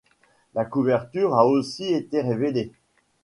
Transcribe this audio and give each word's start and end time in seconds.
La 0.55 0.65
couverture 0.65 1.35
a 1.35 1.45
aussi 1.45 1.93
été 1.93 2.21
révélée. 2.21 2.71